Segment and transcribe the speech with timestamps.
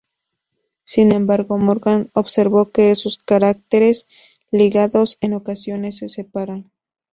[0.83, 4.07] Sin embargo, Morgan observó que esos caracteres
[4.49, 6.71] "ligados" en ocasiones se separan.